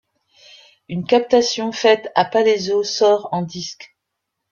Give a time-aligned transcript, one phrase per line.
[0.89, 3.95] Une captation faite à Palaiseau sort en disque.